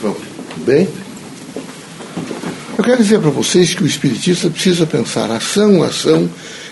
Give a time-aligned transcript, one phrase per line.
[0.00, 0.18] Vamos.
[0.66, 0.88] Bem?
[2.76, 6.28] Eu quero dizer para vocês que o espiritista precisa pensar ação a ação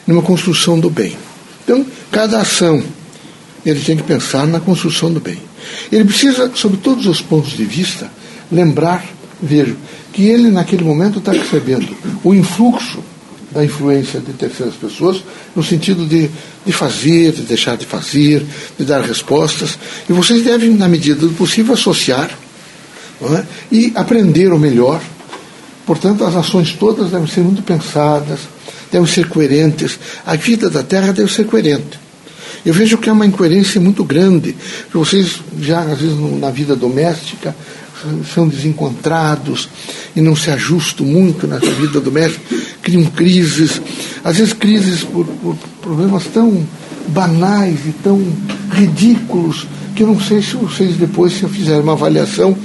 [0.06, 1.16] numa construção do bem.
[1.64, 2.82] Então, cada ação
[3.64, 5.38] ele tem que pensar na construção do bem.
[5.90, 8.10] Ele precisa, sob todos os pontos de vista,
[8.50, 9.04] lembrar,
[9.40, 9.76] vejo,
[10.12, 13.02] que ele naquele momento está recebendo o influxo
[13.52, 15.22] da influência de terceiras pessoas,
[15.54, 16.28] no sentido de,
[16.64, 18.44] de fazer, de deixar de fazer,
[18.78, 19.78] de dar respostas.
[20.08, 22.30] E vocês devem, na medida do possível, associar
[23.36, 23.44] é?
[23.70, 23.92] e
[24.52, 25.00] o melhor.
[25.86, 28.40] Portanto, as ações todas devem ser muito pensadas,
[28.90, 29.98] devem ser coerentes.
[30.24, 32.00] A vida da Terra deve ser coerente.
[32.64, 34.54] Eu vejo que há uma incoerência muito grande.
[34.92, 37.54] Vocês já, às vezes, na vida doméstica,
[38.32, 39.68] são desencontrados
[40.14, 42.42] e não se ajustam muito na vida doméstica,
[42.82, 43.80] criam crises,
[44.24, 46.66] às vezes crises por, por problemas tão
[47.08, 48.20] banais e tão
[48.72, 52.56] ridículos que eu não sei se vocês depois, se eu fizer uma avaliação,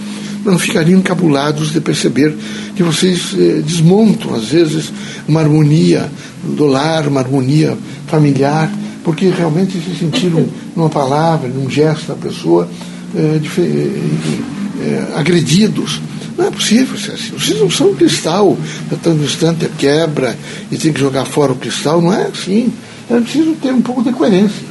[0.52, 2.36] não ficariam encabulados de perceber
[2.76, 4.92] que vocês eh, desmontam, às vezes,
[5.28, 6.10] uma harmonia
[6.44, 7.78] do lar, uma harmonia
[8.08, 8.72] familiar,
[9.04, 12.70] porque realmente se sentiram numa palavra, num gesto da pessoa
[13.16, 16.02] eh, eh, agredidos.
[16.38, 17.32] Não é possível ser assim.
[17.32, 18.56] Vocês não são cristal.
[18.92, 20.38] A no instante quebra
[20.72, 22.00] e tem que jogar fora o cristal.
[22.00, 22.72] Não é assim.
[23.10, 24.68] É preciso ter um pouco de coerência.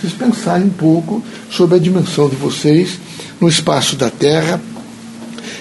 [0.00, 3.00] Vocês pensarem um pouco sobre a dimensão de vocês
[3.40, 4.60] no espaço da Terra,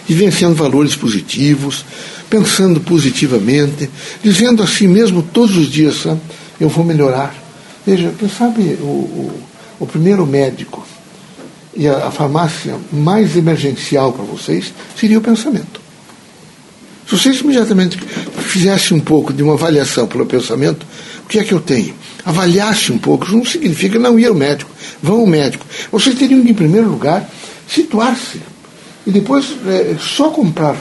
[0.08, 1.86] vivenciando valores positivos,
[2.30, 3.90] pensando positivamente,
[4.24, 6.06] dizendo a si mesmo todos os dias:
[6.60, 7.36] eu vou melhorar.
[7.86, 9.42] Veja, quem sabe o, o,
[9.80, 10.86] o primeiro médico
[11.76, 15.88] e a, a farmácia mais emergencial para vocês seria o pensamento.
[17.08, 17.98] Se vocês imediatamente
[18.40, 20.86] fizessem um pouco de uma avaliação pelo pensamento,
[21.24, 21.94] o que é que eu tenho?
[22.26, 24.70] Avaliasse um pouco, isso não significa não ir ao médico,
[25.02, 25.66] vão ao médico.
[25.90, 27.30] Vocês teriam que, em primeiro lugar,
[27.66, 28.42] situar-se.
[29.08, 30.76] E depois é, só comprar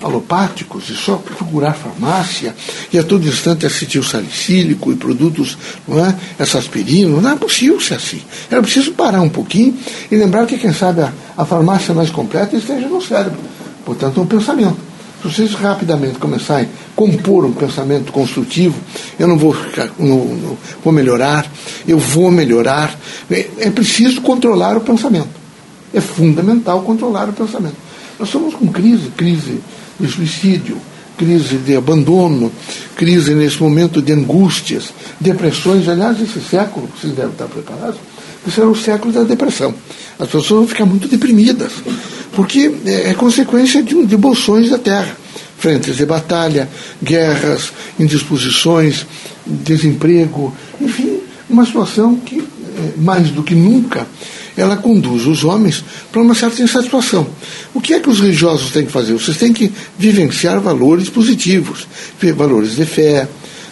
[0.00, 2.54] alopáticos e só procurar farmácia
[2.92, 5.58] e a todo instante acetil salicílico e produtos,
[5.88, 6.14] não é?
[6.38, 8.22] essa aspirina, não é possível ser assim.
[8.48, 9.76] Era preciso parar um pouquinho
[10.08, 13.40] e lembrar que, quem sabe, a, a farmácia mais completa esteja no cérebro.
[13.84, 14.76] Portanto, um pensamento.
[15.20, 18.78] Se vocês rapidamente começarem a compor um pensamento construtivo,
[19.18, 21.50] eu não vou ficar, não, não, vou melhorar,
[21.88, 22.96] eu vou melhorar.
[23.28, 25.43] É, é preciso controlar o pensamento.
[25.94, 27.76] É fundamental controlar o pensamento.
[28.18, 29.60] Nós estamos com crise, crise
[29.98, 30.76] de suicídio,
[31.16, 32.50] crise de abandono,
[32.96, 35.88] crise nesse momento de angústias, depressões.
[35.88, 37.98] Aliás, esse século, vocês devem estar preparados,
[38.46, 39.74] esse era o século da depressão.
[40.18, 41.72] As pessoas vão ficar muito deprimidas,
[42.32, 45.16] porque é, é consequência de, de bolsões da terra.
[45.58, 46.68] Frentes de batalha,
[47.02, 49.06] guerras, indisposições,
[49.46, 54.06] desemprego, enfim, uma situação que, é, mais do que nunca,
[54.56, 57.26] ela conduz os homens para uma certa insatisfação.
[57.72, 59.12] O que é que os religiosos têm que fazer?
[59.12, 61.86] Vocês têm que vivenciar valores positivos,
[62.36, 63.28] valores de fé,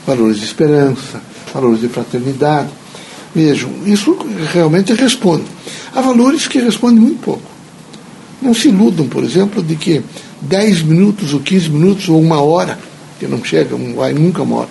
[0.06, 1.22] valores de esperança,
[1.54, 2.68] valores de fraternidade.
[3.34, 4.16] Vejam, isso
[4.52, 5.44] realmente responde.
[5.94, 7.52] Há valores que respondem muito pouco.
[8.40, 10.02] Não se iludam, por exemplo, de que
[10.42, 12.78] 10 minutos ou 15 minutos ou uma hora,
[13.18, 14.68] que não chega, não vai nunca uma hora,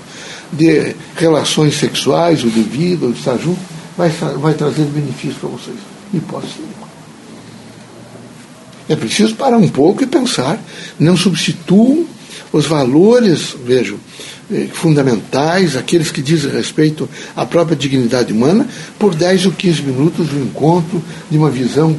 [0.51, 3.59] de relações sexuais ou de vida ou de estar junto,
[3.97, 5.77] vai, vai trazer benefício para vocês.
[6.13, 6.91] Hipótese nenhuma.
[8.89, 10.59] É preciso parar um pouco e pensar.
[10.99, 12.05] Não substituam
[12.51, 13.97] os valores, vejo,
[14.51, 18.67] eh, fundamentais, aqueles que dizem respeito à própria dignidade humana,
[18.99, 21.95] por 10 ou 15 minutos um encontro, de uma visão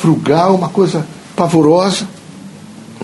[0.00, 2.08] frugal, uma coisa pavorosa,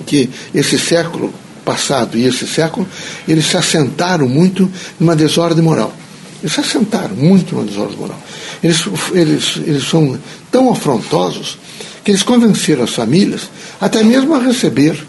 [0.07, 1.33] que esse século
[1.65, 2.89] passado e esse século,
[3.27, 5.93] eles se assentaram muito numa desordem moral.
[6.41, 8.19] Eles se assentaram muito numa desordem moral.
[8.63, 10.19] Eles, eles, eles são
[10.51, 11.59] tão afrontosos
[12.05, 13.51] que eles convenceram as famílias
[13.81, 15.05] até mesmo a receber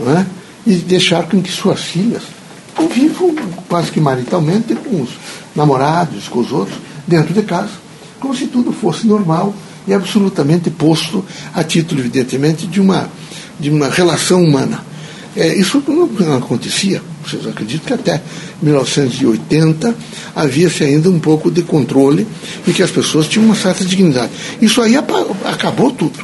[0.00, 0.26] é?
[0.66, 2.22] e deixar com que suas filhas
[2.74, 3.34] convivam
[3.68, 5.10] quase que maritalmente com os
[5.54, 7.70] namorados, com os outros, dentro de casa,
[8.18, 9.54] como se tudo fosse normal
[9.86, 13.08] e absolutamente posto a título, evidentemente, de uma,
[13.58, 14.84] de uma relação humana.
[15.36, 17.02] É, isso não acontecia.
[17.24, 18.22] Vocês acreditam que até
[18.60, 19.94] 1980
[20.34, 22.26] havia-se ainda um pouco de controle
[22.66, 24.32] e que as pessoas tinham uma certa dignidade.
[24.60, 24.96] Isso aí
[25.44, 26.18] acabou tudo.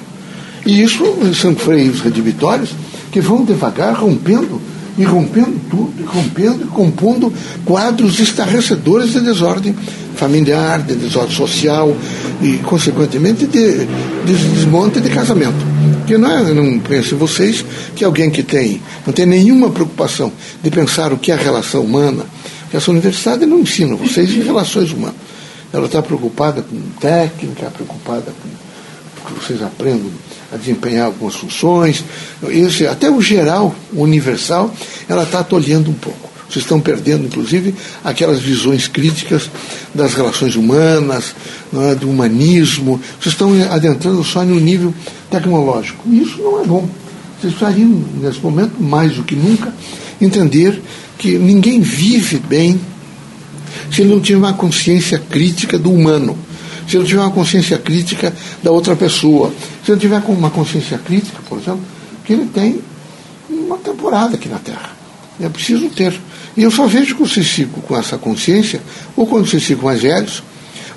[0.66, 1.04] E isso
[1.34, 2.70] são freios redivitórios
[3.10, 4.60] que vão devagar rompendo
[4.98, 7.32] e rompendo tudo, e rompendo e compondo
[7.64, 9.74] quadros estarrecedores de desordem
[10.16, 11.96] familiar, de desordem social
[12.42, 13.86] e, consequentemente, de,
[14.26, 15.67] de desmonte de casamento.
[15.98, 17.64] Porque não, é, não pensem vocês
[17.94, 20.32] que alguém que tem, não tem nenhuma preocupação
[20.62, 22.24] de pensar o que é a relação humana,
[22.70, 25.16] que essa universidade não ensina vocês em relações humanas.
[25.72, 28.48] Ela está preocupada com técnica, preocupada com
[29.28, 30.10] que vocês aprendam
[30.52, 32.02] a desempenhar algumas funções.
[32.48, 34.72] Isso, até o geral, o universal,
[35.08, 36.27] ela está tolhendo um pouco.
[36.48, 39.50] Vocês estão perdendo, inclusive, aquelas visões críticas
[39.94, 41.34] das relações humanas,
[41.74, 43.00] é, do humanismo.
[43.20, 44.94] Vocês estão adentrando só no nível
[45.30, 46.02] tecnológico.
[46.08, 46.88] E isso não é bom.
[47.40, 49.72] Vocês precisariam, nesse momento, mais do que nunca,
[50.20, 50.80] entender
[51.18, 52.80] que ninguém vive bem
[53.92, 56.36] se ele não tiver uma consciência crítica do humano,
[56.86, 59.52] se ele não tiver uma consciência crítica da outra pessoa,
[59.84, 61.82] se ele não tiver uma consciência crítica, por exemplo,
[62.24, 62.80] que ele tem
[63.48, 64.96] uma temporada aqui na Terra.
[65.40, 66.18] É preciso ter.
[66.58, 68.82] E eu só vejo que vocês ficam com essa consciência,
[69.16, 70.42] ou quando vocês ficam mais velhos,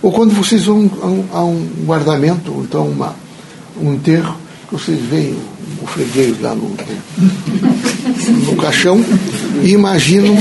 [0.02, 3.16] ou quando vocês vão a um, a um guardamento, ou então uma,
[3.80, 4.36] um enterro,
[4.68, 6.76] que vocês veem o, o freguês lá no,
[8.48, 9.06] no caixão
[9.62, 10.36] e imaginam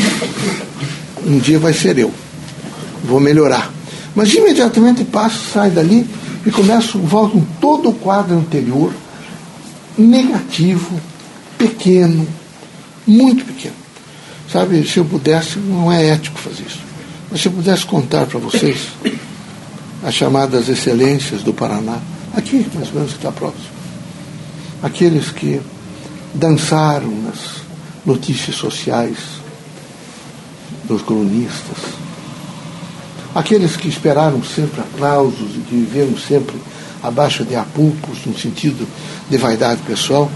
[1.26, 2.10] um dia vai ser eu
[3.04, 3.70] vou melhorar.
[4.14, 6.08] Mas imediatamente passo, saio dali
[6.46, 8.90] e começo, volto em todo o quadro anterior,
[9.98, 10.98] negativo,
[11.58, 12.26] pequeno,
[13.06, 13.79] muito pequeno.
[14.52, 16.80] Sabe, se eu pudesse, não é ético fazer isso,
[17.30, 18.88] mas se eu pudesse contar para vocês
[20.04, 21.98] as chamadas excelências do Paraná,
[22.34, 23.70] aqui mais ou menos que está próximo,
[24.82, 25.60] aqueles que
[26.34, 27.62] dançaram nas
[28.04, 29.16] notícias sociais
[30.84, 31.78] dos colunistas,
[33.34, 36.56] Aqueles que esperaram sempre aplausos e que viveram sempre
[37.00, 38.86] abaixo de apulpos, no sentido
[39.28, 40.28] de vaidade pessoal,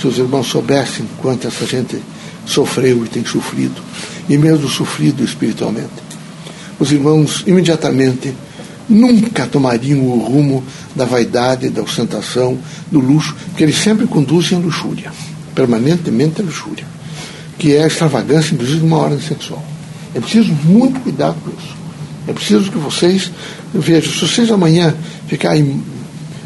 [0.00, 2.02] se os irmãos soubessem quanto essa gente
[2.46, 3.82] sofreu e tem sofrido,
[4.28, 6.06] e mesmo sofrido espiritualmente,
[6.78, 8.34] os irmãos imediatamente
[8.88, 10.62] nunca tomariam o rumo
[10.94, 12.58] da vaidade, da ostentação,
[12.90, 15.12] do luxo, porque eles sempre conduzem a luxúria,
[15.54, 16.86] permanentemente a luxúria,
[17.58, 19.64] que é a extravagância, inclusive, de uma ordem sexual.
[20.14, 21.76] É preciso muito cuidado com isso.
[22.28, 23.30] É preciso que vocês
[23.72, 24.94] vejam, se vocês amanhã
[25.28, 25.82] ficarem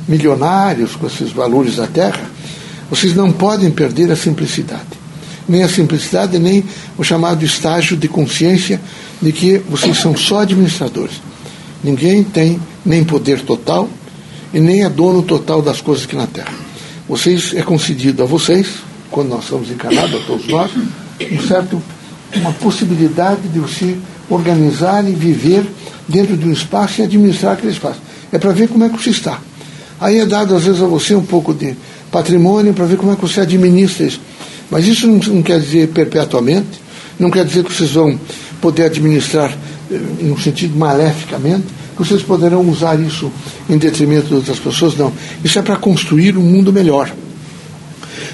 [0.09, 2.23] milionários com esses valores da terra,
[2.91, 5.00] vocês não podem perder a simplicidade.
[5.51, 6.63] Nem a simplicidade, nem
[6.97, 8.81] o chamado estágio de consciência
[9.21, 11.21] de que vocês são só administradores.
[11.83, 13.89] Ninguém tem nem poder total
[14.55, 16.53] e nem é dono total das coisas aqui na Terra.
[17.09, 18.69] Vocês é concedido a vocês,
[19.11, 20.71] quando nós somos encarnados, a todos nós,
[21.21, 21.83] um certo,
[22.37, 23.97] uma possibilidade de você
[24.29, 25.67] organizar e viver
[26.07, 28.01] dentro de um espaço e administrar aquele espaço.
[28.31, 29.41] É para ver como é que você está.
[30.01, 31.75] Aí é dado, às vezes, a você um pouco de
[32.13, 34.21] patrimônio para ver como é que você administra isso.
[34.71, 36.81] Mas isso não, quer dizer perpetuamente,
[37.19, 38.19] não quer dizer que vocês vão
[38.61, 39.51] poder administrar
[39.91, 43.31] eh, no sentido maleficamente, que vocês poderão usar isso
[43.69, 45.13] em detrimento de outras pessoas, não.
[45.45, 47.13] Isso é para construir um mundo melhor.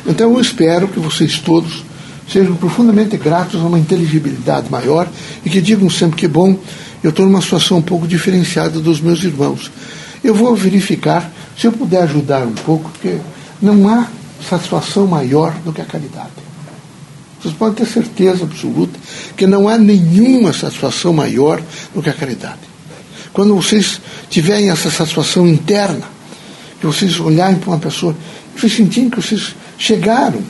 [0.06, 1.84] Então eu espero que vocês todos
[2.30, 5.08] sejam profundamente gratos a uma inteligibilidade maior
[5.44, 6.58] e que digam sempre que bom,
[7.02, 9.70] eu estou numa situação um pouco diferenciada dos meus irmãos.
[10.22, 13.16] Eu vou verificar se eu puder ajudar um pouco, porque
[13.62, 14.06] não há
[14.42, 16.46] satisfação maior do que a caridade.
[17.40, 18.98] Vocês podem ter certeza absoluta
[19.36, 21.60] que não há nenhuma satisfação maior
[21.94, 22.60] do que a caridade.
[23.32, 24.00] Quando vocês
[24.30, 26.04] tiverem essa satisfação interna,
[26.80, 28.16] que vocês olharem para uma pessoa,
[28.56, 30.40] vocês sentirem que vocês chegaram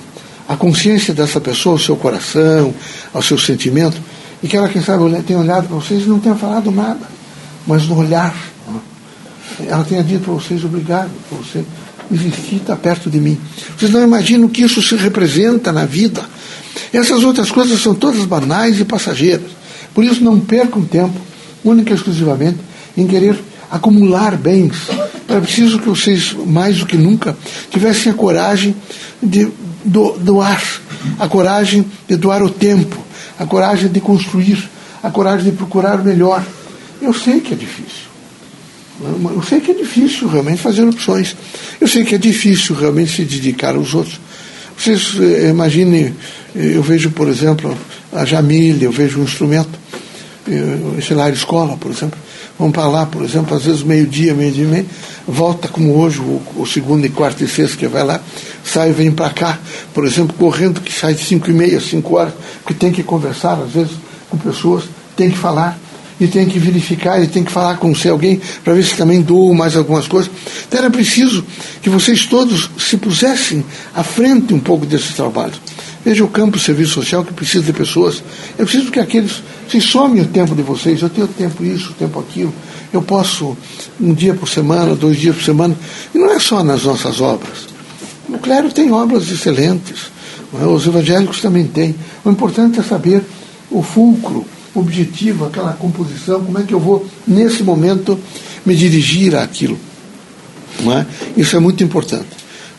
[0.48, 2.72] a consciência dessa pessoa, ao seu coração,
[3.12, 4.00] ao seu sentimento,
[4.42, 7.00] e que ela, quem sabe, tenha olhado para vocês e não tenha falado nada,
[7.66, 8.34] mas no olhar,
[9.66, 11.64] ela tenha dito para vocês, obrigado por você
[12.10, 13.38] existir, estar perto de mim.
[13.76, 16.22] Vocês não imaginam o que isso se representa na vida.
[16.92, 19.50] Essas outras coisas são todas banais e passageiras.
[19.94, 21.18] Por isso, não percam tempo,
[21.64, 22.58] única e exclusivamente,
[22.96, 23.38] em querer
[23.70, 24.76] acumular bens.
[25.28, 27.36] É preciso que vocês, mais do que nunca,
[27.70, 28.74] tivessem a coragem
[29.22, 29.48] de
[29.84, 30.62] do, doar,
[31.18, 32.96] a coragem de doar o tempo,
[33.38, 34.68] a coragem de construir,
[35.02, 36.44] a coragem de procurar o melhor.
[37.00, 38.06] Eu sei que é difícil.
[39.00, 41.36] Eu sei que é difícil realmente fazer opções.
[41.80, 44.18] Eu sei que é difícil realmente se dedicar aos outros.
[44.76, 46.14] Vocês eh, imaginem,
[46.54, 47.76] eh, eu vejo, por exemplo,
[48.12, 49.78] a Jamília, eu vejo um instrumento,
[50.48, 52.18] eh, sei lá, escola, por exemplo.
[52.58, 54.86] Vamos para lá, por exemplo, às vezes meio-dia, meio-dia e meio,
[55.28, 58.20] volta como hoje, o, o segundo e quarto e sexto que vai lá,
[58.64, 59.58] sai e vem para cá,
[59.92, 62.32] por exemplo, correndo que sai de cinco e meia, cinco horas,
[62.66, 63.92] que tem que conversar, às vezes,
[64.30, 64.84] com pessoas,
[65.16, 65.78] tem que falar,
[66.18, 69.20] e tem que verificar, e tem que falar com se alguém, para ver se também
[69.20, 70.30] doou mais algumas coisas.
[70.66, 71.44] Então era preciso
[71.82, 75.60] que vocês todos se pusessem à frente um pouco desses trabalhos.
[76.04, 78.22] Veja o campo do serviço social que precisa de pessoas.
[78.56, 79.42] Eu preciso que aqueles.
[79.68, 81.02] Vocês somem o tempo de vocês.
[81.02, 82.54] Eu tenho tempo isso, tempo aquilo.
[82.92, 83.56] Eu posso
[84.00, 85.76] um dia por semana, dois dias por semana.
[86.14, 87.66] E não é só nas nossas obras.
[88.28, 90.12] O clero tem obras excelentes.
[90.60, 90.64] É?
[90.64, 91.94] Os evangélicos também têm.
[92.24, 93.24] O importante é saber
[93.68, 94.46] o fulcro,
[94.80, 98.18] objetivo, aquela composição, como é que eu vou, nesse momento,
[98.64, 99.78] me dirigir àquilo.
[100.80, 101.06] Não é?
[101.36, 102.28] Isso é muito importante.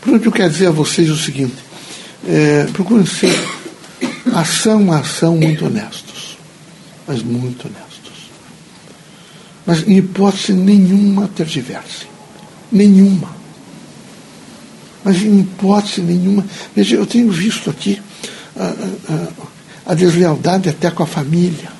[0.01, 1.55] Portanto, eu quero dizer a vocês o seguinte:
[2.27, 3.35] é, procurem ser
[4.33, 6.37] ação a ação muito honestos,
[7.07, 7.87] mas muito honestos.
[9.65, 12.07] Mas em hipótese nenhuma tergiverse.
[12.71, 13.35] Nenhuma.
[15.03, 16.45] Mas em hipótese nenhuma.
[16.75, 18.01] Veja, eu tenho visto aqui
[18.55, 18.73] a,
[19.13, 21.76] a, a deslealdade até com a família.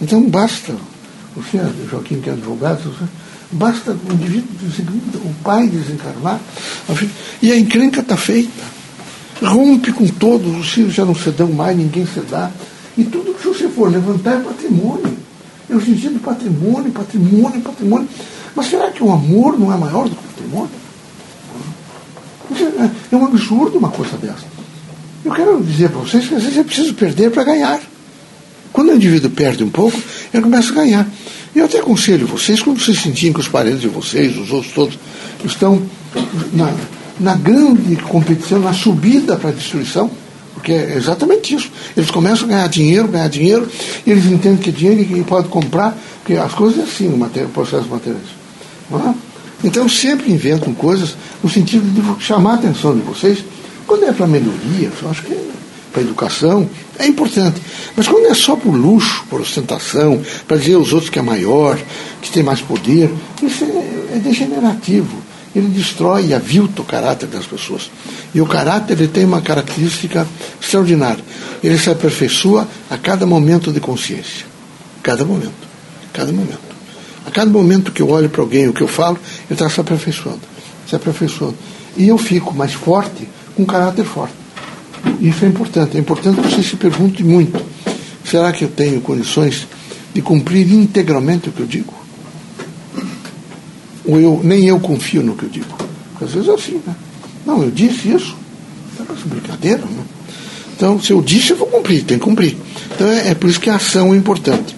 [0.00, 0.74] Então basta,
[1.34, 1.58] você,
[1.90, 2.94] Joaquim, que é advogado,
[3.50, 6.40] basta o indivíduo, o pai desencarnar,
[7.40, 8.76] e a encrenca está feita.
[9.42, 12.50] Rompe com todos, os filhos já não se dão mais, ninguém se dá.
[12.96, 15.16] E tudo que você for levantar é patrimônio.
[15.68, 18.08] O sentido do patrimônio, patrimônio, patrimônio.
[18.54, 20.70] Mas será que o amor não é maior do que o patrimônio?
[22.52, 24.46] É, é um absurdo uma coisa dessa.
[25.24, 27.80] Eu quero dizer para vocês que às vezes é preciso perder para ganhar.
[28.72, 30.00] Quando o indivíduo perde um pouco,
[30.32, 31.08] ele começa a ganhar.
[31.54, 34.98] Eu até aconselho vocês, quando vocês sentirem que os parentes de vocês, os outros todos,
[35.44, 35.82] estão
[36.52, 36.74] na,
[37.18, 40.10] na grande competição, na subida para a destruição,
[40.54, 41.70] porque é exatamente isso.
[41.96, 43.68] Eles começam a ganhar dinheiro, ganhar dinheiro,
[44.06, 47.48] e eles entendem que é dinheiro e pode comprar, porque as coisas é assim no
[47.48, 48.34] processo materialista.
[48.92, 49.14] É?
[49.64, 53.44] Então sempre inventam coisas no sentido de chamar a atenção de vocês.
[53.86, 55.34] Quando é para melhoria, eu acho que
[55.96, 57.58] para educação, é importante.
[57.96, 61.78] Mas quando é só por luxo, por ostentação, para dizer aos outros que é maior,
[62.20, 63.10] que tem mais poder,
[63.42, 65.24] isso é, é degenerativo
[65.54, 67.90] ele destrói e avilta o caráter das pessoas.
[68.34, 70.26] E o caráter ele tem uma característica
[70.60, 71.24] extraordinária.
[71.64, 74.44] Ele se aperfeiçoa a cada momento de consciência.
[75.02, 75.66] Cada momento.
[76.12, 76.58] Cada momento.
[77.24, 79.80] A cada momento que eu olho para alguém, o que eu falo, ele está se
[79.80, 80.42] aperfeiçoando.
[80.86, 81.56] Se aperfeiçoando.
[81.96, 83.26] E eu fico mais forte
[83.56, 84.45] com caráter forte.
[85.20, 85.96] Isso é importante.
[85.96, 87.60] É importante que você se pergunte muito.
[88.24, 89.66] Será que eu tenho condições
[90.14, 92.06] de cumprir integralmente o que eu digo?
[94.06, 95.66] ou eu, nem eu confio no que eu digo.
[96.12, 96.94] Porque às vezes é assim, né?
[97.44, 98.36] Não, eu disse isso.
[98.98, 100.04] É brincadeira, né?
[100.76, 102.56] Então, se eu disse, eu vou cumprir, tem que cumprir.
[102.94, 104.76] Então, é, é por isso que a ação é importante.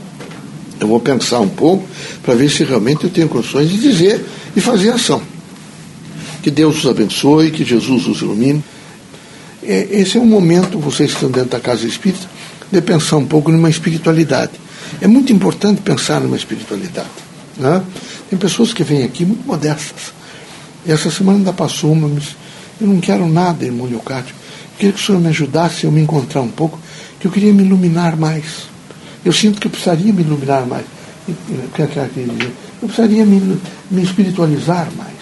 [0.80, 1.86] Eu vou pensar um pouco
[2.22, 4.24] para ver se realmente eu tenho condições de dizer
[4.56, 5.20] e fazer ação.
[6.42, 8.62] Que Deus os abençoe, que Jesus os ilumine.
[9.68, 12.26] É, esse é um momento, vocês que estão dentro da casa espírita,
[12.72, 14.52] de pensar um pouco numa espiritualidade.
[14.98, 17.10] É muito importante pensar numa espiritualidade.
[17.54, 17.82] Né?
[18.30, 20.14] Tem pessoas que vêm aqui muito modestas.
[20.86, 22.34] E essa semana ainda passou uma, mas
[22.80, 24.34] eu não quero nada, irmão Leocádio.
[24.72, 26.80] Eu queria que o senhor me ajudasse a me encontrar um pouco,
[27.20, 28.68] que eu queria me iluminar mais.
[29.22, 30.86] Eu sinto que eu precisaria me iluminar mais.
[31.28, 33.60] Eu precisaria me,
[33.90, 35.18] me espiritualizar mais.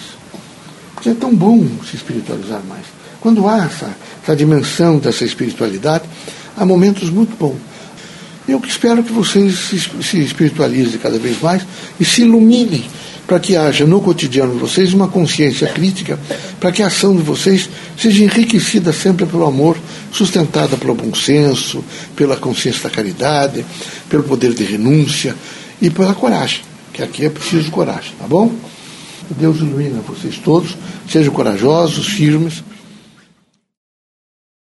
[0.94, 2.95] Porque é tão bom se espiritualizar mais.
[3.20, 6.04] Quando há essa, essa dimensão dessa espiritualidade,
[6.56, 7.58] há momentos muito bons.
[8.48, 9.54] Eu espero que vocês
[10.02, 11.62] se espiritualizem cada vez mais
[11.98, 12.84] e se iluminem
[13.26, 16.18] para que haja no cotidiano de vocês uma consciência crítica,
[16.60, 17.68] para que a ação de vocês
[17.98, 19.76] seja enriquecida sempre pelo amor,
[20.12, 23.66] sustentada pelo bom senso, pela consciência da caridade,
[24.08, 25.34] pelo poder de renúncia
[25.82, 26.60] e pela coragem,
[26.92, 28.52] que aqui é preciso coragem, tá bom?
[29.30, 30.76] Deus ilumina vocês todos,
[31.10, 32.62] sejam corajosos, firmes.